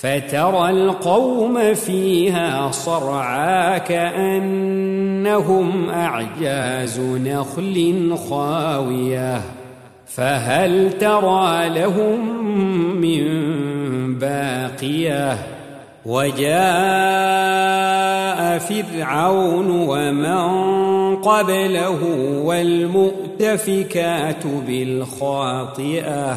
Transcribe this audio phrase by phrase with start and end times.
[0.00, 9.40] فترى القوم فيها صرعا كأنهم أعجاز نخل خاوية.
[10.06, 12.46] فهل ترى لهم
[13.00, 13.24] من
[14.18, 15.38] باقية؟
[16.06, 16.58] وجاء
[18.58, 22.02] فرعون ومن قبله
[22.44, 26.36] والمؤتفكات بالخاطئة.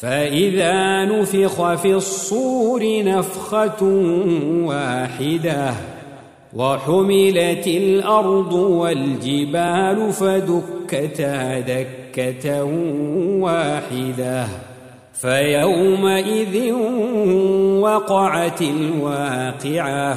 [0.00, 3.82] فإذا نفخ في الصور نفخة
[4.64, 5.74] واحدة
[6.54, 12.64] وحملت الأرض والجبال فدكتا دكة
[13.40, 14.46] واحدة
[15.14, 16.72] فيومئذ
[17.80, 20.16] وقعت الواقعة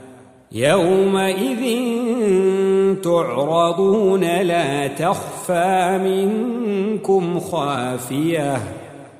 [0.51, 1.63] يومئذ
[3.03, 8.57] تعرضون لا تخفى منكم خافية.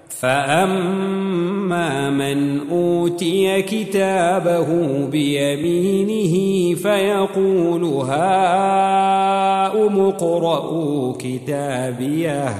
[0.09, 4.67] فأما من أوتي كتابه
[5.11, 12.55] بيمينه فيقول هاؤم اقرءوا كتابيه.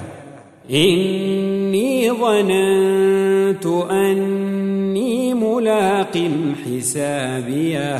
[0.72, 6.18] إني ظننت أني ملاق
[6.66, 8.00] حسابيه.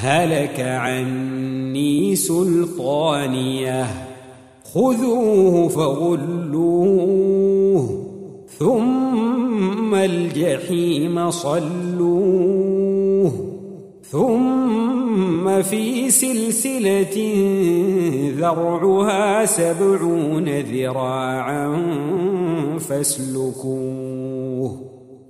[0.00, 3.86] هلك عني سلطانية.
[4.74, 7.36] خذوه فغلوه
[8.58, 13.32] ثم الجحيم صلوه
[14.10, 17.34] ثم في سلسلة
[18.38, 21.76] ذرعها سبعون ذراعا
[22.78, 24.95] فاسلكوه.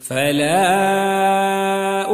[0.00, 0.66] فلا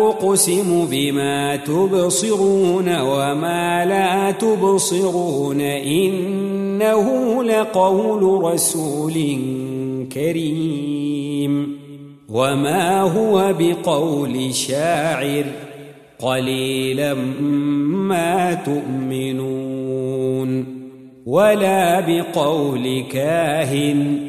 [0.08, 9.12] أقسم بما تبصرون وما لا تبصرون إنه لقول رسول
[10.12, 11.78] كريم
[12.28, 15.44] وما هو بقول شاعر
[16.18, 17.14] قليلا
[17.84, 20.02] ما تؤمنون
[21.26, 24.28] ولا بقول كاهن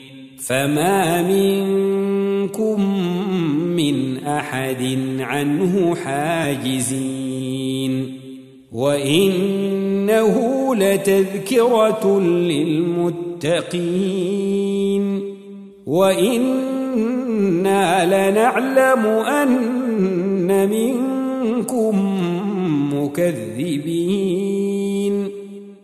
[0.51, 2.79] فما منكم
[3.75, 7.41] من أحد عنه حاجزين
[8.71, 10.35] وإنه
[10.75, 12.19] لتذكرة
[13.39, 13.71] للمتقين
[15.85, 17.25] وإنا
[18.05, 21.95] لنعلم أن منكم
[22.93, 24.90] مكذبين